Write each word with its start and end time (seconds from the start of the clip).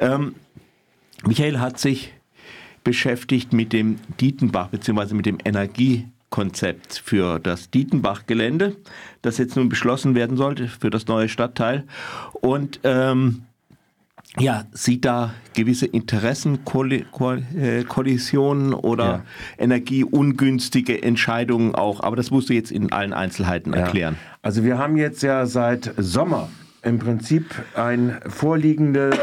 Ähm, 0.00 0.34
Michael 1.24 1.60
hat 1.60 1.78
sich 1.78 2.12
beschäftigt 2.84 3.52
mit 3.52 3.72
dem 3.72 3.98
Dietenbach 4.20 4.68
bzw. 4.68 5.14
mit 5.14 5.26
dem 5.26 5.38
Energiekonzept 5.44 7.02
für 7.04 7.40
das 7.40 7.70
Dietenbach-Gelände, 7.70 8.76
das 9.22 9.38
jetzt 9.38 9.56
nun 9.56 9.68
beschlossen 9.68 10.14
werden 10.14 10.36
sollte 10.36 10.68
für 10.68 10.90
das 10.90 11.08
neue 11.08 11.28
Stadtteil. 11.28 11.84
Und 12.40 12.78
ähm, 12.84 13.42
ja, 14.38 14.64
sieht 14.72 15.04
da 15.04 15.34
gewisse 15.54 15.86
Interessenkollisionen 15.86 18.74
oder 18.74 19.04
ja. 19.04 19.22
energieungünstige 19.58 21.02
Entscheidungen 21.02 21.74
auch. 21.74 22.00
Aber 22.00 22.16
das 22.16 22.30
musst 22.30 22.50
du 22.50 22.52
jetzt 22.52 22.70
in 22.70 22.92
allen 22.92 23.12
Einzelheiten 23.12 23.72
erklären. 23.72 24.14
Ja. 24.14 24.20
Also 24.42 24.62
wir 24.62 24.78
haben 24.78 24.96
jetzt 24.96 25.22
ja 25.22 25.46
seit 25.46 25.92
Sommer 25.96 26.50
im 26.82 26.98
Prinzip 26.98 27.46
ein 27.74 28.20
vorliegendes 28.28 29.16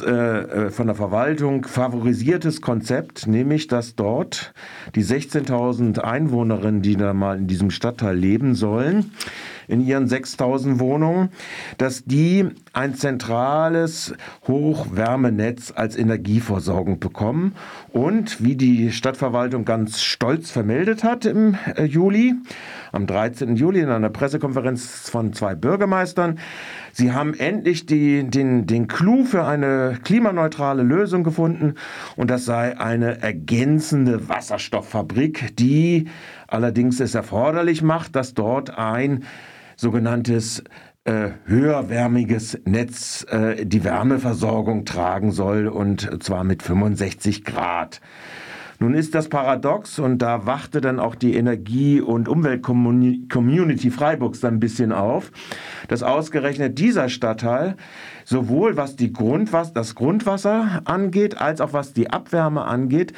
äh, 0.00 0.10
äh, 0.10 0.70
von 0.70 0.86
der 0.86 0.96
Verwaltung 0.96 1.64
favorisiertes 1.64 2.60
Konzept, 2.60 3.26
nämlich 3.26 3.66
dass 3.66 3.94
dort 3.94 4.54
die 4.94 5.04
16.000 5.04 5.98
Einwohnerinnen, 5.98 6.82
die 6.82 6.96
da 6.96 7.12
mal 7.14 7.38
in 7.38 7.46
diesem 7.46 7.70
Stadtteil 7.70 8.16
leben 8.16 8.54
sollen, 8.54 9.12
in 9.68 9.84
ihren 9.84 10.08
6000 10.08 10.80
Wohnungen, 10.80 11.30
dass 11.78 12.04
die 12.04 12.48
ein 12.72 12.94
zentrales 12.94 14.14
Hochwärmenetz 14.46 15.72
als 15.74 15.96
Energieversorgung 15.96 17.00
bekommen. 17.00 17.54
Und 17.92 18.42
wie 18.42 18.56
die 18.56 18.92
Stadtverwaltung 18.92 19.64
ganz 19.64 20.00
stolz 20.02 20.50
vermeldet 20.50 21.04
hat 21.04 21.24
im 21.24 21.56
äh, 21.76 21.84
Juli, 21.84 22.34
am 22.92 23.06
13. 23.06 23.56
Juli 23.56 23.80
in 23.80 23.88
einer 23.88 24.10
Pressekonferenz 24.10 25.08
von 25.08 25.32
zwei 25.32 25.54
Bürgermeistern, 25.54 26.38
sie 26.92 27.12
haben 27.12 27.34
endlich 27.34 27.86
die, 27.86 28.24
den, 28.24 28.66
den 28.66 28.86
Clou 28.86 29.24
für 29.24 29.44
eine 29.44 29.98
klimaneutrale 30.02 30.82
Lösung 30.82 31.24
gefunden 31.24 31.74
und 32.16 32.30
das 32.30 32.44
sei 32.44 32.78
eine 32.78 33.22
ergänzende 33.22 34.28
Wasserstofffabrik, 34.28 35.56
die 35.56 36.08
allerdings 36.52 37.00
es 37.00 37.14
erforderlich 37.14 37.82
macht, 37.82 38.16
dass 38.16 38.34
dort 38.34 38.76
ein 38.78 39.24
sogenanntes 39.76 40.62
äh, 41.04 41.30
höherwärmiges 41.46 42.60
Netz 42.64 43.26
äh, 43.28 43.66
die 43.66 43.84
Wärmeversorgung 43.84 44.84
tragen 44.84 45.32
soll 45.32 45.66
und 45.66 46.22
zwar 46.22 46.44
mit 46.44 46.62
65 46.62 47.44
Grad. 47.44 48.00
Nun 48.82 48.94
ist 48.94 49.14
das 49.14 49.28
paradox 49.28 50.00
und 50.00 50.18
da 50.18 50.44
wachte 50.44 50.80
dann 50.80 50.98
auch 50.98 51.14
die 51.14 51.36
Energie- 51.36 52.00
und 52.00 52.28
Umweltcommunity 52.28 53.92
Freiburgs 53.92 54.40
dann 54.40 54.54
ein 54.54 54.60
bisschen 54.60 54.90
auf, 54.90 55.30
dass 55.86 56.02
ausgerechnet 56.02 56.80
dieser 56.80 57.08
Stadtteil 57.08 57.76
sowohl 58.32 58.78
was 58.78 58.96
die 58.96 59.12
Grundwasser, 59.12 59.72
das 59.74 59.94
Grundwasser 59.94 60.80
angeht, 60.86 61.40
als 61.40 61.60
auch 61.60 61.74
was 61.74 61.92
die 61.92 62.08
Abwärme 62.10 62.64
angeht, 62.64 63.12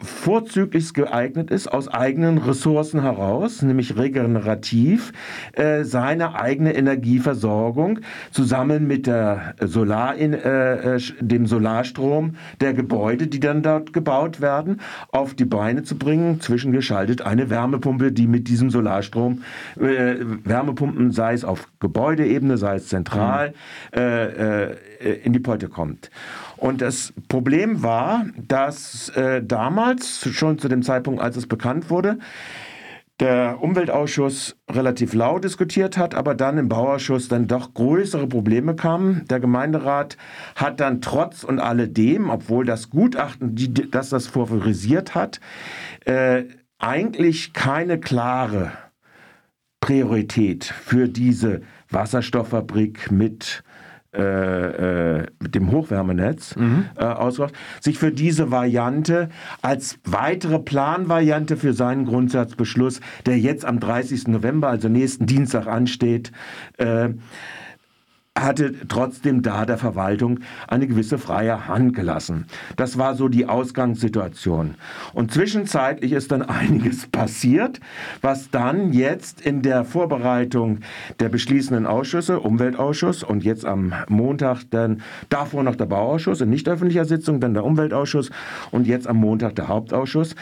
vorzüglich 0.00 0.94
geeignet 0.94 1.50
ist, 1.50 1.66
aus 1.66 1.88
eigenen 1.88 2.38
Ressourcen 2.38 3.02
heraus, 3.02 3.62
nämlich 3.62 3.96
regenerativ, 3.96 5.12
äh, 5.54 5.82
seine 5.82 6.36
eigene 6.36 6.74
Energieversorgung 6.74 7.98
zusammen 8.30 8.86
mit 8.86 9.08
der 9.08 9.54
Solar 9.60 10.14
in, 10.14 10.34
äh, 10.34 10.96
äh, 10.96 11.00
dem 11.20 11.46
Solarstrom 11.46 12.36
der 12.60 12.72
Gebäude, 12.72 13.26
die 13.26 13.40
dann 13.40 13.62
dort 13.62 13.92
gebaut 13.92 14.40
werden, 14.40 14.80
auf 15.10 15.34
die 15.34 15.46
Beine 15.46 15.82
zu 15.82 15.98
bringen, 15.98 16.40
zwischengeschaltet 16.40 17.22
eine 17.22 17.50
Wärmepumpe, 17.50 18.12
die 18.12 18.28
mit 18.28 18.46
diesem 18.46 18.70
Solarstrom 18.70 19.42
äh, 19.80 20.14
Wärmepumpen, 20.44 21.10
sei 21.10 21.34
es 21.34 21.44
auf 21.44 21.66
Gebäudeebene, 21.80 22.56
sei 22.56 22.76
es 22.76 22.86
zentral, 22.86 23.48
mhm. 23.92 23.98
äh, 23.98 24.24
äh 24.26 24.59
in 25.24 25.32
die 25.32 25.40
Polte 25.40 25.68
kommt. 25.68 26.10
Und 26.56 26.80
das 26.80 27.12
Problem 27.28 27.82
war, 27.82 28.26
dass 28.36 29.08
äh, 29.10 29.42
damals, 29.42 30.28
schon 30.32 30.58
zu 30.58 30.68
dem 30.68 30.82
Zeitpunkt, 30.82 31.20
als 31.20 31.36
es 31.36 31.46
bekannt 31.46 31.90
wurde, 31.90 32.18
der 33.20 33.58
Umweltausschuss 33.60 34.56
relativ 34.70 35.12
laut 35.12 35.44
diskutiert 35.44 35.98
hat, 35.98 36.14
aber 36.14 36.34
dann 36.34 36.56
im 36.58 36.68
Bauausschuss 36.68 37.28
dann 37.28 37.46
doch 37.46 37.74
größere 37.74 38.26
Probleme 38.26 38.74
kamen. 38.74 39.26
Der 39.28 39.40
Gemeinderat 39.40 40.16
hat 40.56 40.80
dann 40.80 41.02
trotz 41.02 41.44
und 41.44 41.58
alledem, 41.58 42.30
obwohl 42.30 42.64
das 42.64 42.88
Gutachten, 42.88 43.54
die, 43.54 43.72
das 43.90 44.08
das 44.08 44.26
favorisiert 44.26 45.14
hat, 45.14 45.40
äh, 46.06 46.44
eigentlich 46.78 47.52
keine 47.52 48.00
klare 48.00 48.72
Priorität 49.80 50.64
für 50.64 51.08
diese 51.08 51.60
Wasserstofffabrik 51.90 53.10
mit 53.10 53.62
äh, 54.12 55.18
äh, 55.20 55.26
mit 55.38 55.54
dem 55.54 55.70
Hochwärmenetz 55.70 56.56
mhm. 56.56 56.86
äh, 56.96 57.04
ausgebracht, 57.04 57.54
sich 57.80 57.96
für 57.96 58.10
diese 58.10 58.50
Variante 58.50 59.28
als 59.62 60.00
weitere 60.04 60.58
Planvariante 60.58 61.56
für 61.56 61.74
seinen 61.74 62.06
Grundsatzbeschluss, 62.06 63.00
der 63.26 63.38
jetzt 63.38 63.64
am 63.64 63.78
30. 63.78 64.26
November, 64.26 64.68
also 64.68 64.88
nächsten 64.88 65.26
Dienstag 65.26 65.68
ansteht, 65.68 66.32
äh, 66.78 67.10
hatte 68.42 68.74
trotzdem 68.88 69.42
da 69.42 69.66
der 69.66 69.78
Verwaltung 69.78 70.40
eine 70.68 70.86
gewisse 70.86 71.18
freie 71.18 71.68
Hand 71.68 71.94
gelassen. 71.94 72.46
Das 72.76 72.98
war 72.98 73.14
so 73.14 73.28
die 73.28 73.46
Ausgangssituation. 73.46 74.74
Und 75.12 75.32
zwischenzeitlich 75.32 76.12
ist 76.12 76.32
dann 76.32 76.42
einiges 76.60 77.06
passiert, 77.06 77.80
was 78.20 78.50
dann 78.50 78.92
jetzt 78.92 79.40
in 79.40 79.62
der 79.62 79.84
Vorbereitung 79.84 80.80
der 81.18 81.28
beschließenden 81.28 81.86
Ausschüsse, 81.86 82.40
Umweltausschuss 82.40 83.22
und 83.22 83.44
jetzt 83.44 83.64
am 83.64 83.94
Montag 84.08 84.64
dann 84.70 85.02
davor 85.28 85.62
noch 85.62 85.76
der 85.76 85.86
Bauausschuss 85.86 86.40
in 86.40 86.50
nicht 86.50 86.68
öffentlicher 86.68 87.04
Sitzung, 87.04 87.40
dann 87.40 87.54
der 87.54 87.64
Umweltausschuss 87.64 88.30
und 88.70 88.86
jetzt 88.86 89.06
am 89.06 89.16
Montag 89.16 89.54
der 89.56 89.68
Hauptausschuss, 89.68 90.34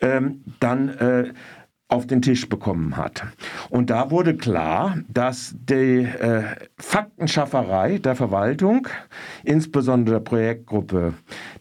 ähm, 0.00 0.42
dann 0.60 0.88
äh, 0.88 1.24
auf 1.88 2.06
den 2.06 2.20
Tisch 2.20 2.48
bekommen 2.48 2.96
hat. 2.96 3.24
Und 3.70 3.90
da 3.90 4.10
wurde 4.10 4.36
klar, 4.36 4.98
dass 5.08 5.54
die 5.56 6.02
äh, 6.02 6.42
Faktenschafferei 6.78 7.98
der 7.98 8.16
Verwaltung, 8.16 8.88
insbesondere 9.44 10.16
der 10.16 10.24
Projektgruppe 10.24 11.14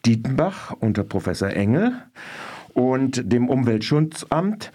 Dietenbach 0.06 0.72
unter 0.80 1.04
Professor 1.04 1.50
Engel 1.50 1.94
und 2.74 3.32
dem 3.32 3.50
Umweltschutzamt, 3.50 4.72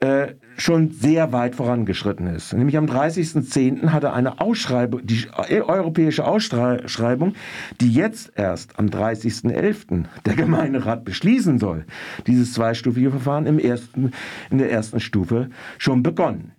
äh, 0.00 0.34
schon 0.56 0.90
sehr 0.90 1.32
weit 1.32 1.54
vorangeschritten 1.54 2.26
ist. 2.26 2.52
Nämlich 2.52 2.76
am 2.76 2.86
30.10. 2.86 3.88
hatte 3.88 4.12
eine 4.12 4.40
Ausschreibung, 4.40 5.00
die 5.04 5.26
europäische 5.48 6.24
Ausschreibung, 6.26 7.34
die 7.80 7.92
jetzt 7.92 8.32
erst 8.36 8.78
am 8.78 8.86
30.11. 8.86 10.04
der 10.24 10.34
Gemeinderat 10.34 11.04
beschließen 11.04 11.58
soll, 11.58 11.84
dieses 12.26 12.52
zweistufige 12.52 13.10
Verfahren 13.10 13.46
im 13.46 13.58
ersten, 13.58 14.12
in 14.50 14.58
der 14.58 14.70
ersten 14.70 15.00
Stufe 15.00 15.50
schon 15.78 16.02
begonnen. 16.02 16.52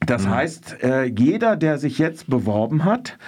Das 0.00 0.26
mhm. 0.26 0.30
heißt, 0.30 0.82
äh, 0.82 1.04
jeder, 1.04 1.56
der 1.56 1.78
sich 1.78 1.98
jetzt 1.98 2.30
beworben 2.30 2.84
hat, 2.84 3.18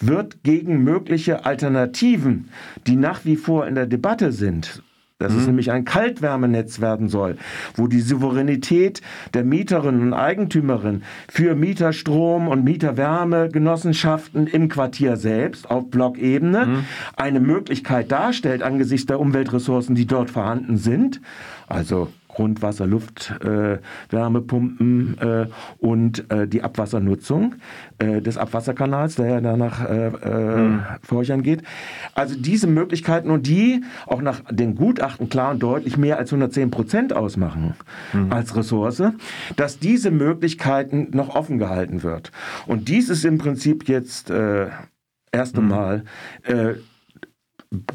wird 0.00 0.42
gegen 0.42 0.84
mögliche 0.84 1.46
Alternativen, 1.46 2.50
die 2.86 2.96
nach 2.96 3.24
wie 3.24 3.36
vor 3.36 3.66
in 3.66 3.74
der 3.74 3.86
Debatte 3.86 4.32
sind, 4.32 4.82
dass 5.18 5.32
mhm. 5.32 5.38
es 5.40 5.46
nämlich 5.46 5.72
ein 5.72 5.84
Kaltwärmenetz 5.84 6.80
werden 6.80 7.08
soll, 7.08 7.36
wo 7.74 7.88
die 7.88 8.00
Souveränität 8.00 9.00
der 9.34 9.42
Mieterinnen 9.42 10.00
und 10.00 10.12
Eigentümerinnen 10.14 11.02
für 11.28 11.56
Mieterstrom 11.56 12.46
und 12.46 12.62
Mieterwärmegenossenschaften 12.62 14.46
im 14.46 14.68
Quartier 14.68 15.16
selbst 15.16 15.70
auf 15.70 15.90
Blockebene 15.90 16.66
mhm. 16.66 16.84
eine 17.16 17.40
Möglichkeit 17.40 18.12
darstellt 18.12 18.62
angesichts 18.62 19.06
der 19.06 19.18
Umweltressourcen, 19.18 19.96
die 19.96 20.06
dort 20.06 20.30
vorhanden 20.30 20.76
sind. 20.76 21.20
Also 21.66 22.08
Grundwasser, 22.38 22.86
Luft, 22.86 23.34
äh, 23.42 23.78
Wärmepumpen 24.10 25.18
äh, 25.18 25.46
und 25.78 26.30
äh, 26.30 26.46
die 26.46 26.62
Abwassernutzung 26.62 27.56
äh, 27.98 28.22
des 28.22 28.38
Abwasserkanals, 28.38 29.16
der 29.16 29.26
ja 29.26 29.40
danach 29.40 29.84
äh, 29.84 30.10
mhm. 30.56 30.84
Forchern 31.02 31.42
geht. 31.42 31.64
Also 32.14 32.36
diese 32.38 32.68
Möglichkeiten 32.68 33.32
und 33.32 33.48
die 33.48 33.82
auch 34.06 34.22
nach 34.22 34.42
den 34.50 34.76
Gutachten 34.76 35.28
klar 35.28 35.50
und 35.50 35.64
deutlich 35.64 35.96
mehr 35.96 36.18
als 36.18 36.32
110 36.32 36.70
Prozent 36.70 37.12
ausmachen 37.12 37.74
mhm. 38.12 38.32
als 38.32 38.54
Ressource, 38.54 39.02
dass 39.56 39.80
diese 39.80 40.12
Möglichkeiten 40.12 41.08
noch 41.10 41.34
offen 41.34 41.58
gehalten 41.58 42.04
wird. 42.04 42.30
Und 42.68 42.88
dies 42.88 43.08
ist 43.08 43.24
im 43.24 43.38
Prinzip 43.38 43.88
jetzt 43.88 44.30
äh, 44.30 44.68
erste 45.32 45.60
mhm. 45.60 45.68
Mal 45.68 46.04
äh, 46.44 46.74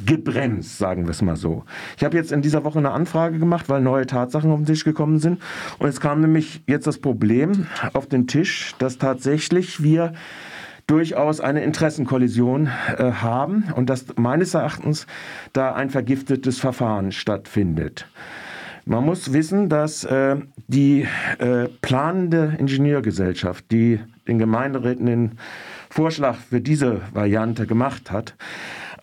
gebremst, 0.05 0.77
sagen 0.77 1.05
wir 1.05 1.11
es 1.11 1.21
mal 1.21 1.35
so. 1.35 1.63
Ich 1.97 2.03
habe 2.03 2.15
jetzt 2.15 2.31
in 2.31 2.41
dieser 2.41 2.63
Woche 2.63 2.79
eine 2.79 2.91
Anfrage 2.91 3.39
gemacht, 3.39 3.69
weil 3.69 3.81
neue 3.81 4.05
Tatsachen 4.05 4.51
auf 4.51 4.59
den 4.59 4.65
Tisch 4.65 4.83
gekommen 4.83 5.19
sind. 5.19 5.41
Und 5.79 5.87
es 5.87 5.99
kam 5.99 6.21
nämlich 6.21 6.61
jetzt 6.67 6.85
das 6.85 6.99
Problem 6.99 7.65
auf 7.93 8.07
den 8.07 8.27
Tisch, 8.27 8.75
dass 8.77 8.97
tatsächlich 8.99 9.81
wir 9.81 10.13
durchaus 10.85 11.39
eine 11.39 11.63
Interessenkollision 11.63 12.67
äh, 12.67 13.11
haben 13.13 13.65
und 13.75 13.89
dass 13.89 14.05
meines 14.17 14.53
Erachtens 14.53 15.07
da 15.53 15.73
ein 15.73 15.89
vergiftetes 15.89 16.59
Verfahren 16.59 17.11
stattfindet. 17.11 18.05
Man 18.85 19.05
muss 19.05 19.31
wissen, 19.31 19.69
dass 19.69 20.03
äh, 20.03 20.35
die 20.67 21.07
äh, 21.39 21.69
planende 21.81 22.55
Ingenieurgesellschaft, 22.59 23.71
die 23.71 24.01
den 24.27 24.39
Gemeinderäten 24.39 25.05
den 25.05 25.31
Vorschlag 25.89 26.35
für 26.35 26.59
diese 26.59 27.01
Variante 27.13 27.65
gemacht 27.65 28.11
hat, 28.11 28.35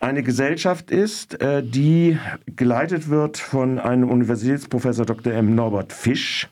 eine 0.01 0.23
Gesellschaft 0.23 0.89
ist, 0.89 1.41
äh, 1.41 1.63
die 1.63 2.17
geleitet 2.47 3.09
wird 3.09 3.37
von 3.37 3.77
einem 3.77 4.09
Universitätsprofessor 4.09 5.05
Dr. 5.05 5.31
M. 5.33 5.53
Norbert 5.53 5.93
Fisch. 5.93 6.49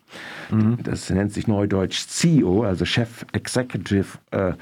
Mhm. 0.51 0.77
Das 0.83 1.09
nennt 1.09 1.33
sich 1.33 1.47
neudeutsch 1.47 2.07
CEO, 2.07 2.63
also 2.63 2.85
Chef 2.85 3.25
Executive 3.33 4.19
äh, 4.31 4.53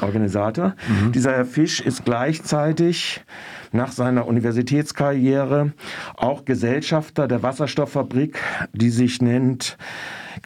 Organisator. 0.00 0.76
Mhm. 0.88 1.12
Dieser 1.12 1.32
Herr 1.32 1.44
Fisch 1.44 1.80
ist 1.80 2.04
gleichzeitig 2.04 3.24
nach 3.72 3.90
seiner 3.90 4.28
Universitätskarriere 4.28 5.72
auch 6.16 6.44
Gesellschafter 6.44 7.26
der 7.26 7.42
Wasserstofffabrik, 7.42 8.38
die 8.72 8.90
sich 8.90 9.20
nennt 9.20 9.76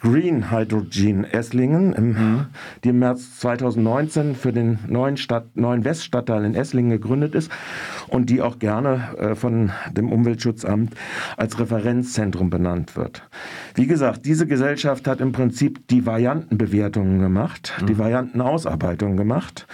Green 0.01 0.49
Hydrogen 0.49 1.25
Esslingen, 1.25 1.93
im, 1.93 2.07
mhm. 2.07 2.45
die 2.83 2.89
im 2.89 2.99
März 2.99 3.39
2019 3.39 4.35
für 4.35 4.51
den 4.51 4.79
neuen, 4.87 5.15
Stadt, 5.15 5.55
neuen 5.55 5.85
Weststadtteil 5.85 6.43
in 6.43 6.55
Esslingen 6.55 6.89
gegründet 6.89 7.35
ist 7.35 7.51
und 8.07 8.29
die 8.31 8.41
auch 8.41 8.57
gerne 8.57 9.15
äh, 9.17 9.35
von 9.35 9.71
dem 9.91 10.11
Umweltschutzamt 10.11 10.95
als 11.37 11.59
Referenzzentrum 11.59 12.49
benannt 12.49 12.95
wird. 12.95 13.29
Wie 13.75 13.85
gesagt, 13.85 14.25
diese 14.25 14.47
Gesellschaft 14.47 15.07
hat 15.07 15.21
im 15.21 15.33
Prinzip 15.33 15.87
die 15.89 16.05
Variantenbewertungen 16.05 17.19
gemacht, 17.19 17.73
mhm. 17.79 17.85
die 17.85 17.97
Variantenausarbeitungen 17.99 19.17
gemacht. 19.17 19.67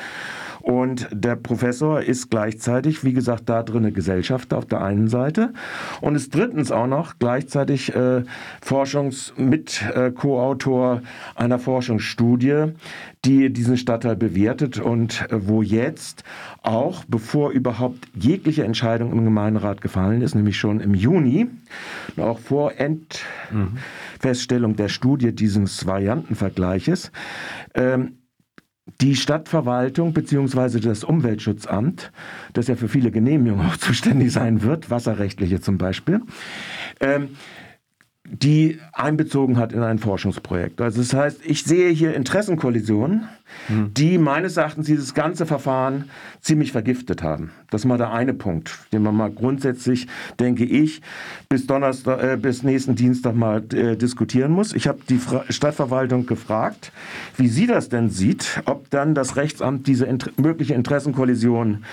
Und 0.68 1.08
der 1.14 1.38
Professor 1.38 2.02
ist 2.02 2.30
gleichzeitig, 2.30 3.06
wie 3.06 3.14
gesagt, 3.14 3.48
da 3.48 3.64
drin 3.64 3.94
Gesellschafter 3.94 4.58
auf 4.58 4.66
der 4.66 4.82
einen 4.82 5.08
Seite. 5.08 5.54
Und 6.02 6.16
ist 6.16 6.36
drittens 6.36 6.74
auch 6.74 6.88
noch 6.88 7.20
gleichzeitig 7.20 7.96
äh, 7.96 8.24
Forschungs 8.62 9.34
mit 9.38 9.82
äh, 9.96 10.12
einer 11.36 11.60
Forschungsstudie, 11.60 12.74
die 13.24 13.50
diesen 13.54 13.78
Stadtteil 13.78 14.18
bewertet 14.18 14.78
und 14.78 15.32
äh, 15.32 15.48
wo 15.48 15.62
jetzt 15.62 16.26
auch, 16.64 17.06
bevor 17.08 17.52
überhaupt 17.52 18.10
jegliche 18.14 18.66
Entscheidung 18.66 19.14
im 19.14 19.24
Gemeinderat 19.24 19.80
gefallen 19.80 20.22
ist, 20.22 20.36
nämlich 20.36 20.58
schon 20.58 20.82
im 20.82 20.94
Juni, 20.94 21.48
auch 22.18 22.40
vor 22.40 22.74
Endfeststellung 22.78 24.76
der 24.76 24.90
Studie 24.90 25.34
dieses 25.34 25.88
Variantenvergleiches, 25.88 27.14
ähm, 27.74 28.18
die 29.02 29.16
Stadtverwaltung 29.16 30.14
bzw. 30.14 30.80
das 30.80 31.04
Umweltschutzamt, 31.04 32.12
das 32.54 32.68
ja 32.68 32.76
für 32.76 32.88
viele 32.88 33.12
Genehmigungen 33.12 33.68
auch 33.68 33.78
zuständig 33.78 34.32
sein 34.32 34.62
wird, 34.62 34.90
wasserrechtliche 34.90 35.62
zum 35.62 35.78
Beispiel, 35.78 36.22
ähm, 37.00 37.30
die 38.30 38.80
einbezogen 38.92 39.58
hat 39.58 39.72
in 39.72 39.82
ein 39.82 40.00
Forschungsprojekt. 40.00 40.82
Also 40.82 41.02
das 41.02 41.14
heißt, 41.14 41.46
ich 41.46 41.64
sehe 41.64 41.90
hier 41.92 42.14
Interessenkollisionen, 42.14 43.30
hm. 43.68 43.94
die 43.94 44.18
meines 44.18 44.58
Erachtens 44.58 44.88
dieses 44.88 45.14
ganze 45.14 45.46
Verfahren 45.46 46.10
ziemlich 46.42 46.72
vergiftet 46.72 47.24
haben. 47.24 47.52
Das 47.70 47.82
ist 47.82 47.86
mal 47.86 47.98
der 47.98 48.14
eine 48.14 48.34
Punkt, 48.34 48.78
den 48.94 49.04
man 49.04 49.16
mal 49.16 49.30
grundsätzlich, 49.30 50.08
denke 50.40 50.64
ich, 50.64 51.02
bis 51.50 51.68
Donnerstag, 51.68 52.24
äh, 52.24 52.38
bis 52.38 52.64
nächsten 52.64 52.96
Dienstag 52.96 53.36
mal 53.36 53.64
äh, 53.74 53.98
diskutieren 53.98 54.52
muss. 54.52 54.74
Ich 54.74 54.88
habe 54.88 55.00
die 55.10 55.18
Fra 55.18 55.44
Stadtverwaltung 55.50 56.26
gefragt, 56.26 56.92
wie 57.36 57.50
sie 57.50 57.68
das 57.68 57.90
denn 57.90 58.10
sieht, 58.10 58.62
ob 58.66 58.90
dann 58.90 59.16
das 59.16 59.36
Rechtsamt 59.36 59.88
diese 59.88 60.06
int 60.06 60.40
mögliche 60.40 60.74
Interessenkollision 60.76 61.84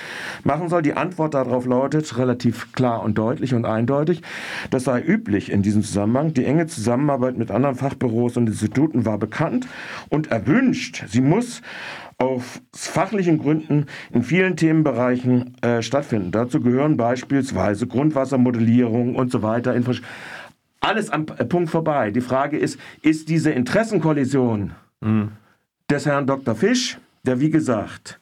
machen 0.45 0.69
soll. 0.69 0.83
Die 0.83 0.95
Antwort 0.95 1.35
darauf 1.35 1.67
lautet 1.67 2.17
relativ 2.19 2.73
klar 2.73 3.03
und 3.03 3.19
deutlich 3.19 3.55
und 3.55 3.65
eindeutig. 3.65 4.23
Das 4.71 4.85
sei 4.85 5.03
üblich 5.03 5.51
in 5.51 5.62
diesem 5.62 5.83
Zusammenhang. 5.83 6.35
Die 6.35 6.45
enge 6.45 6.67
Zusammenarbeit 6.67 7.37
mit 7.37 7.51
anderen 7.51 7.75
Fachbüros 7.75 8.37
und 8.37 8.47
Instituten 8.47 9.05
war 9.05 9.19
bekannt 9.19 9.67
und 10.09 10.31
erwünscht. 10.31 11.05
Sie 11.09 11.21
muss 11.21 11.44
muss 11.44 11.62
aus 12.17 12.62
fachlichen 12.73 13.38
Gründen 13.38 13.87
in 14.12 14.23
vielen 14.23 14.56
Themenbereichen 14.56 15.61
äh, 15.62 15.82
stattfinden. 15.82 16.31
Dazu 16.31 16.61
gehören 16.61 16.96
beispielsweise 16.96 17.87
Grundwassermodellierung 17.87 19.17
und 19.17 19.32
so 19.32 19.43
weiter. 19.43 19.75
Alles 20.81 21.11
am 21.11 21.26
Punkt 21.26 21.70
vorbei. 21.70 22.11
Die 22.12 22.20
Frage 22.20 22.56
ist, 22.56 22.79
ist 23.02 23.29
diese 23.29 23.50
Interessenkollision 23.50 24.73
mhm. 25.00 25.32
des 25.91 26.06
Herrn 26.06 26.26
Dr. 26.26 26.55
Fisch, 26.55 26.99
der 27.25 27.41
wie 27.41 27.50
gesagt 27.50 28.20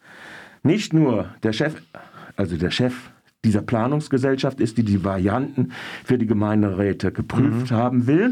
nicht 0.62 0.92
nur 0.92 1.28
der 1.42 1.52
Chef, 1.52 1.74
also 2.36 2.56
der 2.56 2.70
Chef 2.70 2.94
dieser 3.44 3.62
Planungsgesellschaft 3.62 4.60
ist, 4.60 4.78
die 4.78 4.84
die 4.84 5.04
Varianten 5.04 5.72
für 6.04 6.16
die 6.16 6.26
Gemeinderäte 6.26 7.12
geprüft 7.12 7.72
mhm. 7.72 7.74
haben 7.74 8.06
will, 8.06 8.30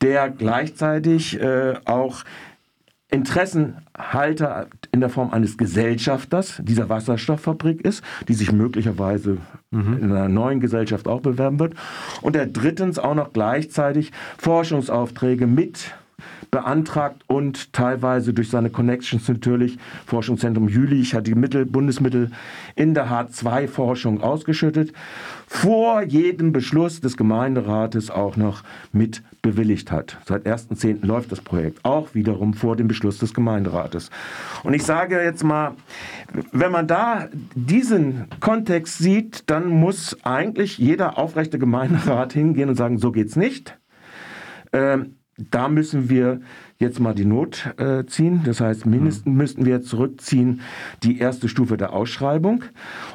der 0.00 0.30
gleichzeitig 0.30 1.40
äh, 1.40 1.74
auch 1.84 2.24
Interessenhalter 3.10 4.66
in 4.90 5.00
der 5.00 5.08
Form 5.10 5.30
eines 5.30 5.56
Gesellschafters 5.56 6.60
dieser 6.62 6.88
Wasserstofffabrik 6.88 7.80
ist, 7.82 8.02
die 8.28 8.34
sich 8.34 8.50
möglicherweise 8.50 9.38
mhm. 9.70 9.98
in 9.98 10.10
einer 10.10 10.28
neuen 10.28 10.60
Gesellschaft 10.60 11.06
auch 11.06 11.20
bewerben 11.20 11.60
wird. 11.60 11.74
Und 12.22 12.34
der 12.34 12.46
drittens 12.46 12.98
auch 12.98 13.14
noch 13.14 13.32
gleichzeitig 13.32 14.10
Forschungsaufträge 14.38 15.46
mit 15.46 15.94
beantragt 16.50 17.24
und 17.26 17.72
teilweise 17.72 18.32
durch 18.32 18.48
seine 18.48 18.70
Connections 18.70 19.26
natürlich, 19.28 19.76
Forschungszentrum 20.06 20.68
Jülich 20.68 21.14
hat 21.14 21.26
die 21.26 21.34
Mittel, 21.34 21.66
Bundesmittel 21.66 22.30
in 22.76 22.94
der 22.94 23.10
H2-Forschung 23.10 24.22
ausgeschüttet, 24.22 24.92
vor 25.54 26.02
jedem 26.02 26.52
Beschluss 26.52 27.00
des 27.00 27.16
Gemeinderates 27.16 28.10
auch 28.10 28.36
noch 28.36 28.64
mit 28.92 29.22
bewilligt 29.40 29.92
hat. 29.92 30.18
Seit 30.26 30.46
1.10. 30.46 31.06
läuft 31.06 31.30
das 31.30 31.40
Projekt, 31.40 31.84
auch 31.84 32.12
wiederum 32.12 32.54
vor 32.54 32.74
dem 32.74 32.88
Beschluss 32.88 33.18
des 33.18 33.32
Gemeinderates. 33.34 34.10
Und 34.64 34.74
ich 34.74 34.82
sage 34.82 35.22
jetzt 35.22 35.44
mal, 35.44 35.76
wenn 36.50 36.72
man 36.72 36.88
da 36.88 37.28
diesen 37.54 38.24
Kontext 38.40 38.98
sieht, 38.98 39.48
dann 39.48 39.68
muss 39.68 40.16
eigentlich 40.24 40.76
jeder 40.78 41.18
aufrechte 41.18 41.60
Gemeinderat 41.60 42.32
hingehen 42.32 42.68
und 42.68 42.74
sagen, 42.74 42.98
so 42.98 43.12
geht's 43.12 43.36
nicht. 43.36 43.78
Ähm, 44.72 45.18
da 45.36 45.68
müssen 45.68 46.08
wir 46.08 46.40
jetzt 46.78 47.00
mal 47.00 47.14
die 47.14 47.24
Not 47.24 47.74
äh, 47.78 48.04
ziehen. 48.06 48.42
Das 48.44 48.60
heißt, 48.60 48.86
mindestens 48.86 49.26
mhm. 49.26 49.36
müssten 49.36 49.66
wir 49.66 49.82
zurückziehen 49.82 50.60
die 51.02 51.18
erste 51.18 51.48
Stufe 51.48 51.76
der 51.76 51.92
Ausschreibung. 51.92 52.64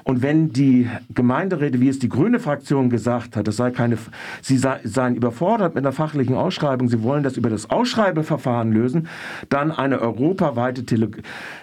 Und 0.04 0.21
wenn 0.21 0.51
die 0.51 0.89
Gemeinderäte, 1.13 1.80
wie 1.80 1.89
es 1.89 2.00
die 2.00 2.10
grüne 2.10 2.39
Fraktion 2.39 2.89
gesagt 2.89 3.36
hat, 3.36 3.48
das 3.48 3.57
sei 3.57 3.71
keine, 3.71 3.98
sie 4.42 4.57
sei, 4.57 4.80
seien 4.83 5.16
überfordert 5.16 5.75
mit 5.75 5.86
einer 5.86 5.94
fachlichen 5.94 6.36
Ausschreibung, 6.36 6.89
sie 6.89 7.04
wollen 7.04 7.24
das 7.24 7.38
über 7.38 7.50
das 7.50 7.69
Ausschreibeverfahren 7.69 8.71
lösen, 8.71 9.07
dann 9.50 9.71
eine 9.71 10.01
europaweite 10.01 10.86
Tele 10.86 11.12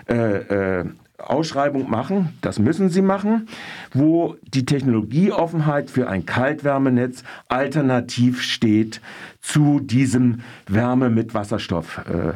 äh, 0.09 0.81
äh, 0.81 0.85
Ausschreibung 1.19 1.91
machen, 1.91 2.37
das 2.41 2.59
müssen 2.59 2.91
sie 2.91 3.03
machen, 3.03 3.49
wo 3.93 4.37
die 4.43 4.65
Technologieoffenheit 4.65 5.91
für 5.91 6.09
ein 6.09 6.27
Kaltwärmenetz 6.27 7.25
alternativ 7.49 8.43
steht 8.43 9.01
zu 9.41 9.81
diesem 9.81 10.41
Wärme 10.67 11.11
mit 11.11 11.35
Wasserstoff. 11.35 12.03
Äh, 12.09 12.35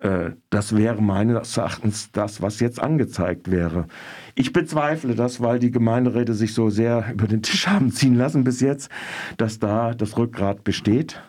äh, 0.00 0.32
das 0.48 0.76
wäre 0.76 1.02
meines 1.02 1.56
Erachtens 1.56 2.10
das, 2.12 2.40
was 2.42 2.60
jetzt 2.60 2.80
angezeigt 2.80 3.50
wäre. 3.50 3.86
Ich 4.34 4.52
bezweifle 4.52 5.14
das, 5.14 5.40
weil 5.40 5.58
die 5.58 5.70
Gemeinderäte 5.70 6.34
sich 6.34 6.54
so 6.54 6.70
sehr 6.70 7.04
über 7.12 7.26
den 7.26 7.42
Tisch 7.42 7.66
haben 7.66 7.92
ziehen 7.92 8.14
lassen 8.14 8.44
bis 8.44 8.60
jetzt, 8.60 8.90
dass 9.36 9.58
da 9.58 9.94
das 9.94 10.16
Rückgrat 10.16 10.64
besteht. 10.64 11.20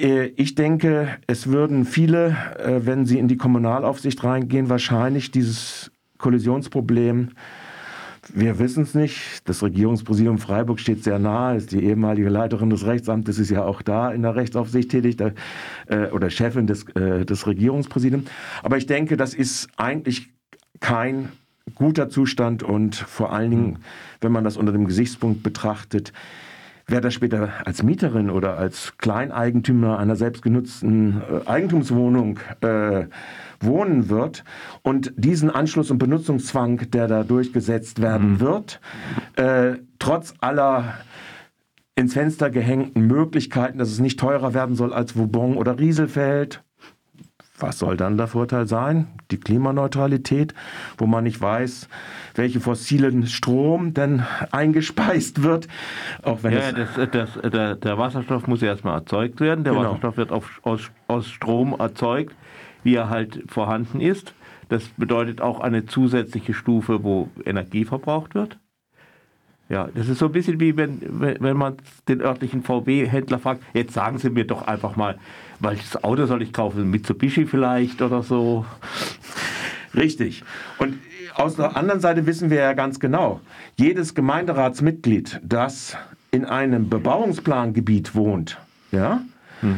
Äh, 0.00 0.26
ich 0.36 0.54
denke, 0.54 1.18
es 1.26 1.48
würden 1.48 1.84
viele, 1.84 2.36
äh, 2.58 2.86
wenn 2.86 3.06
sie 3.06 3.18
in 3.18 3.28
die 3.28 3.36
Kommunalaufsicht 3.36 4.22
reingehen, 4.24 4.68
wahrscheinlich 4.68 5.30
dieses 5.30 5.90
Kollisionsproblem 6.18 7.30
wir 8.32 8.60
wissen 8.60 8.84
es 8.84 8.94
nicht. 8.94 9.48
Das 9.48 9.60
Regierungspräsidium 9.60 10.38
Freiburg 10.38 10.78
steht 10.78 11.02
sehr 11.02 11.18
nahe. 11.18 11.56
Ist 11.56 11.72
die 11.72 11.82
ehemalige 11.82 12.28
Leiterin 12.28 12.70
des 12.70 12.86
Rechtsamtes 12.86 13.40
ist 13.40 13.50
ja 13.50 13.64
auch 13.64 13.82
da 13.82 14.12
in 14.12 14.22
der 14.22 14.36
Rechtsaufsicht 14.36 14.90
tätig 14.90 15.16
äh, 15.86 16.06
oder 16.10 16.30
Chefin 16.30 16.68
des, 16.68 16.84
des 16.84 17.46
Regierungspräsidiums. 17.46 18.30
Aber 18.62 18.76
ich 18.76 18.86
denke, 18.86 19.16
das 19.16 19.34
ist 19.34 19.68
eigentlich 19.78 20.28
kein 20.78 21.30
guter 21.74 22.08
Zustand 22.08 22.62
und 22.62 22.94
vor 22.94 23.32
allen 23.32 23.50
Dingen, 23.50 23.78
wenn 24.20 24.30
man 24.30 24.44
das 24.44 24.56
unter 24.56 24.70
dem 24.70 24.86
Gesichtspunkt 24.86 25.42
betrachtet, 25.42 26.12
Wer 26.90 27.00
da 27.00 27.12
später 27.12 27.50
als 27.64 27.84
Mieterin 27.84 28.30
oder 28.30 28.58
als 28.58 28.98
Kleineigentümer 28.98 30.00
einer 30.00 30.16
selbstgenutzten 30.16 31.22
äh, 31.22 31.48
Eigentumswohnung 31.48 32.40
äh, 32.62 33.04
wohnen 33.60 34.08
wird 34.08 34.42
und 34.82 35.12
diesen 35.16 35.50
Anschluss- 35.50 35.92
und 35.92 35.98
Benutzungszwang, 35.98 36.90
der 36.90 37.06
da 37.06 37.22
durchgesetzt 37.22 38.02
werden 38.02 38.32
mhm. 38.32 38.40
wird, 38.40 38.80
äh, 39.36 39.76
trotz 40.00 40.34
aller 40.40 40.94
ins 41.94 42.14
Fenster 42.14 42.50
gehängten 42.50 43.06
Möglichkeiten, 43.06 43.78
dass 43.78 43.90
es 43.90 44.00
nicht 44.00 44.18
teurer 44.18 44.52
werden 44.52 44.74
soll 44.74 44.92
als 44.92 45.16
Vauban 45.16 45.56
oder 45.56 45.78
Rieselfeld, 45.78 46.64
was 47.62 47.78
soll 47.78 47.96
dann 47.96 48.16
der 48.16 48.26
Vorteil 48.26 48.66
sein? 48.66 49.06
Die 49.30 49.38
Klimaneutralität, 49.38 50.54
wo 50.98 51.06
man 51.06 51.24
nicht 51.24 51.40
weiß, 51.40 51.88
welche 52.34 52.60
fossilen 52.60 53.26
Strom 53.26 53.94
denn 53.94 54.24
eingespeist 54.50 55.42
wird. 55.42 55.68
Auch 56.22 56.42
wenn 56.42 56.52
ja, 56.52 56.72
das, 56.72 57.10
das, 57.10 57.50
der, 57.50 57.74
der, 57.76 57.98
Wasserstoff 57.98 58.46
muss 58.46 58.60
ja 58.60 58.68
erstmal 58.68 58.98
erzeugt 58.98 59.40
werden. 59.40 59.64
Der 59.64 59.72
genau. 59.72 59.86
Wasserstoff 59.86 60.16
wird 60.16 60.32
auf, 60.32 60.60
aus, 60.62 60.90
aus 61.08 61.28
Strom 61.28 61.74
erzeugt, 61.78 62.34
wie 62.82 62.94
er 62.94 63.10
halt 63.10 63.42
vorhanden 63.48 64.00
ist. 64.00 64.34
Das 64.68 64.84
bedeutet 64.90 65.40
auch 65.40 65.58
eine 65.58 65.86
zusätzliche 65.86 66.54
Stufe, 66.54 67.02
wo 67.02 67.28
Energie 67.44 67.84
verbraucht 67.84 68.36
wird. 68.36 68.59
Ja, 69.70 69.88
das 69.94 70.08
ist 70.08 70.18
so 70.18 70.26
ein 70.26 70.32
bisschen 70.32 70.58
wie 70.58 70.76
wenn, 70.76 70.98
wenn 71.00 71.56
man 71.56 71.76
den 72.08 72.20
örtlichen 72.20 72.64
VW-Händler 72.64 73.38
fragt, 73.38 73.62
jetzt 73.72 73.94
sagen 73.94 74.18
Sie 74.18 74.28
mir 74.28 74.44
doch 74.44 74.66
einfach 74.66 74.96
mal, 74.96 75.16
welches 75.60 76.02
Auto 76.02 76.26
soll 76.26 76.42
ich 76.42 76.52
kaufen? 76.52 76.90
Mitsubishi 76.90 77.46
vielleicht 77.46 78.02
oder 78.02 78.24
so? 78.24 78.66
Richtig. 79.94 80.42
Und 80.78 80.98
aus 81.34 81.54
der 81.54 81.76
anderen 81.76 82.00
Seite 82.00 82.26
wissen 82.26 82.50
wir 82.50 82.58
ja 82.58 82.72
ganz 82.72 82.98
genau, 82.98 83.40
jedes 83.76 84.16
Gemeinderatsmitglied, 84.16 85.40
das 85.44 85.96
in 86.32 86.44
einem 86.44 86.88
Bebauungsplangebiet 86.88 88.16
wohnt, 88.16 88.58
ja, 88.90 89.20
hm. 89.60 89.76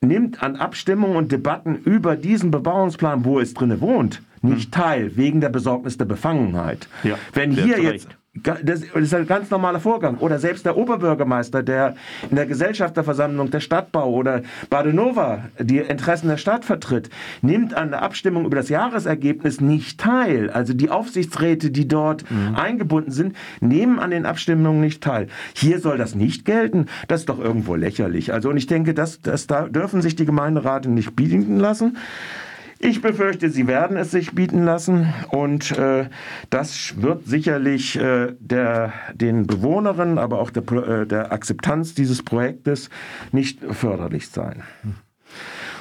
nimmt 0.00 0.44
an 0.44 0.54
Abstimmungen 0.54 1.16
und 1.16 1.32
Debatten 1.32 1.74
über 1.74 2.14
diesen 2.14 2.52
Bebauungsplan, 2.52 3.24
wo 3.24 3.40
es 3.40 3.52
drinne 3.52 3.80
wohnt, 3.80 4.22
nicht 4.42 4.66
hm. 4.66 4.70
teil, 4.70 5.16
wegen 5.16 5.40
der 5.40 5.48
Besorgnis 5.48 5.98
der 5.98 6.04
Befangenheit. 6.04 6.86
Ja, 7.02 7.18
Wenn 7.32 7.50
hier 7.50 7.82
jetzt 7.82 8.16
das 8.42 8.82
ist 8.82 9.14
ein 9.14 9.26
ganz 9.26 9.50
normaler 9.50 9.80
Vorgang. 9.80 10.18
Oder 10.18 10.38
selbst 10.38 10.66
der 10.66 10.76
Oberbürgermeister, 10.76 11.62
der 11.62 11.94
in 12.30 12.36
der 12.36 12.46
Gesellschafterversammlung 12.46 13.50
der 13.50 13.60
Stadtbau 13.60 14.10
oder 14.10 14.42
Badenova 14.70 15.44
die 15.58 15.78
Interessen 15.78 16.28
der 16.28 16.36
Stadt 16.36 16.64
vertritt, 16.64 17.10
nimmt 17.42 17.74
an 17.74 17.90
der 17.90 18.02
Abstimmung 18.02 18.44
über 18.44 18.56
das 18.56 18.68
Jahresergebnis 18.68 19.60
nicht 19.60 20.00
teil. 20.00 20.50
Also 20.50 20.74
die 20.74 20.90
Aufsichtsräte, 20.90 21.70
die 21.70 21.88
dort 21.88 22.30
mhm. 22.30 22.56
eingebunden 22.56 23.10
sind, 23.10 23.36
nehmen 23.60 23.98
an 23.98 24.10
den 24.10 24.26
Abstimmungen 24.26 24.80
nicht 24.80 25.02
teil. 25.02 25.28
Hier 25.54 25.80
soll 25.80 25.98
das 25.98 26.14
nicht 26.14 26.44
gelten. 26.44 26.86
Das 27.08 27.20
ist 27.20 27.28
doch 27.28 27.38
irgendwo 27.38 27.74
lächerlich. 27.74 28.32
Also 28.32 28.50
und 28.50 28.56
ich 28.56 28.66
denke, 28.66 28.94
das, 28.94 29.20
das 29.20 29.46
da 29.46 29.68
dürfen 29.68 30.02
sich 30.02 30.16
die 30.16 30.26
Gemeinderäte 30.26 30.90
nicht 30.90 31.16
bieten 31.16 31.58
lassen. 31.58 31.96
Ich 32.78 33.00
befürchte, 33.00 33.48
sie 33.48 33.66
werden 33.66 33.96
es 33.96 34.10
sich 34.10 34.34
bieten 34.34 34.64
lassen 34.64 35.12
und 35.30 35.72
äh, 35.78 36.08
das 36.50 37.00
wird 37.00 37.26
sicherlich 37.26 37.96
äh, 37.96 38.34
der, 38.38 38.92
den 39.14 39.46
Bewohnerinnen, 39.46 40.18
aber 40.18 40.40
auch 40.40 40.50
der, 40.50 40.62
äh, 40.72 41.06
der 41.06 41.32
Akzeptanz 41.32 41.94
dieses 41.94 42.22
Projektes 42.22 42.90
nicht 43.32 43.60
förderlich 43.64 44.28
sein. 44.28 44.62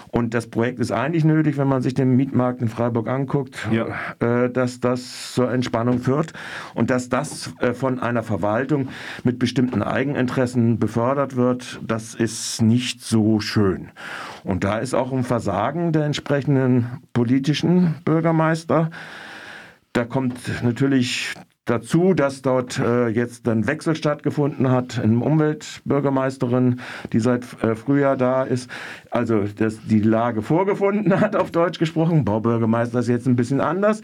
Und 0.09 0.33
das 0.33 0.47
Projekt 0.47 0.79
ist 0.79 0.91
eigentlich 0.91 1.25
nötig, 1.25 1.57
wenn 1.57 1.67
man 1.67 1.81
sich 1.81 1.93
den 1.93 2.15
Mietmarkt 2.15 2.61
in 2.61 2.69
Freiburg 2.69 3.07
anguckt, 3.07 3.67
ja. 3.71 3.87
äh, 4.19 4.49
dass 4.49 4.79
das 4.79 5.33
zur 5.33 5.51
Entspannung 5.51 5.99
führt 5.99 6.33
und 6.73 6.89
dass 6.89 7.09
das 7.09 7.53
äh, 7.59 7.73
von 7.73 7.99
einer 7.99 8.23
Verwaltung 8.23 8.89
mit 9.23 9.39
bestimmten 9.39 9.81
Eigeninteressen 9.81 10.79
befördert 10.79 11.35
wird, 11.35 11.79
das 11.85 12.15
ist 12.15 12.61
nicht 12.61 13.01
so 13.01 13.39
schön. 13.39 13.89
Und 14.43 14.63
da 14.63 14.77
ist 14.77 14.93
auch 14.93 15.11
ein 15.11 15.23
Versagen 15.23 15.91
der 15.91 16.05
entsprechenden 16.05 17.01
politischen 17.13 17.95
Bürgermeister. 18.05 18.89
Da 19.93 20.05
kommt 20.05 20.37
natürlich 20.63 21.33
dazu, 21.65 22.13
dass 22.13 22.41
dort 22.41 22.79
äh, 22.79 23.07
jetzt 23.07 23.47
ein 23.47 23.67
Wechsel 23.67 23.95
stattgefunden 23.95 24.69
hat, 24.69 24.99
eine 24.99 25.19
Umweltbürgermeisterin, 25.19 26.79
die 27.11 27.19
seit 27.19 27.43
äh, 27.63 27.75
Frühjahr 27.75 28.15
da 28.15 28.43
ist, 28.43 28.69
also 29.09 29.43
dass 29.43 29.79
die 29.85 29.99
Lage 29.99 30.43
vorgefunden 30.43 31.19
hat, 31.19 31.35
auf 31.35 31.51
Deutsch 31.51 31.79
gesprochen. 31.79 32.23
Baubürgermeister 32.23 32.99
ist 32.99 33.09
jetzt 33.09 33.27
ein 33.27 33.35
bisschen 33.35 33.61
anders, 33.61 34.01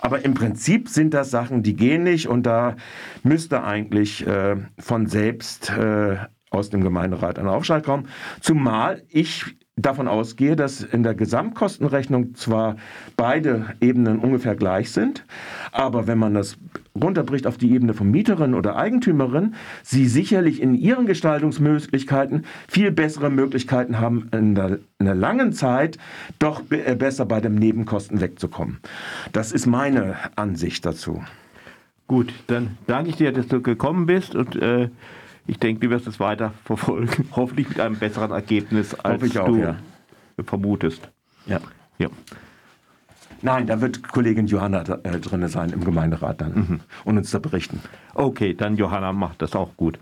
aber 0.00 0.24
im 0.24 0.34
Prinzip 0.34 0.88
sind 0.88 1.12
das 1.14 1.30
Sachen, 1.30 1.62
die 1.62 1.76
gehen 1.76 2.02
nicht 2.02 2.28
und 2.28 2.44
da 2.44 2.76
müsste 3.22 3.62
eigentlich 3.62 4.26
äh, 4.26 4.56
von 4.78 5.06
selbst 5.06 5.70
äh, 5.70 6.16
aus 6.50 6.70
dem 6.70 6.82
Gemeinderat 6.82 7.38
ein 7.38 7.48
Aufschlag 7.48 7.84
kommen. 7.84 8.08
Zumal 8.40 9.02
ich 9.08 9.56
davon 9.76 10.06
ausgehe, 10.06 10.54
dass 10.54 10.82
in 10.82 11.02
der 11.02 11.14
Gesamtkostenrechnung 11.14 12.34
zwar 12.34 12.76
beide 13.16 13.74
Ebenen 13.80 14.18
ungefähr 14.18 14.54
gleich 14.54 14.90
sind, 14.90 15.24
aber 15.72 16.06
wenn 16.06 16.18
man 16.18 16.34
das 16.34 16.58
runterbricht 16.94 17.46
auf 17.46 17.56
die 17.56 17.72
Ebene 17.72 17.94
von 17.94 18.10
Mieterin 18.10 18.52
oder 18.52 18.76
Eigentümerin, 18.76 19.54
sie 19.82 20.06
sicherlich 20.06 20.60
in 20.60 20.74
ihren 20.74 21.06
Gestaltungsmöglichkeiten 21.06 22.44
viel 22.68 22.90
bessere 22.90 23.30
Möglichkeiten 23.30 23.98
haben, 23.98 24.28
in 24.32 24.54
der, 24.54 24.78
in 24.98 25.06
der 25.06 25.14
langen 25.14 25.54
Zeit 25.54 25.96
doch 26.38 26.62
äh, 26.70 26.94
besser 26.94 27.24
bei 27.24 27.40
den 27.40 27.54
Nebenkosten 27.54 28.20
wegzukommen. 28.20 28.78
Das 29.32 29.52
ist 29.52 29.64
meine 29.64 30.16
Ansicht 30.36 30.84
dazu. 30.84 31.22
Gut, 32.08 32.34
dann 32.48 32.76
danke 32.86 33.08
ich 33.08 33.16
dir, 33.16 33.32
dass 33.32 33.48
du 33.48 33.62
gekommen 33.62 34.04
bist 34.04 34.34
und 34.34 34.54
äh, 34.56 34.90
ich 35.46 35.58
denke, 35.58 35.86
du 35.86 35.90
wirst 35.90 36.06
es 36.06 36.20
weiter 36.20 36.52
verfolgen. 36.64 37.28
Hoffentlich 37.36 37.68
mit 37.68 37.80
einem 37.80 37.96
besseren 37.96 38.30
Ergebnis, 38.30 38.94
als 38.94 39.36
auch, 39.36 39.46
du 39.46 39.56
ja. 39.56 39.76
vermutest. 40.44 41.10
Ja. 41.46 41.60
ja. 41.98 42.08
Nein, 43.42 43.66
da 43.66 43.80
wird 43.80 44.06
Kollegin 44.08 44.46
Johanna 44.46 44.82
äh, 45.02 45.18
drin 45.18 45.46
sein 45.48 45.70
im 45.70 45.84
Gemeinderat 45.84 46.40
dann 46.40 46.54
mhm. 46.54 46.80
und 47.04 47.18
uns 47.18 47.32
da 47.32 47.40
berichten. 47.40 47.80
Okay, 48.14 48.54
dann 48.54 48.76
Johanna 48.76 49.12
macht 49.12 49.42
das 49.42 49.56
auch 49.56 49.76
gut. 49.76 49.98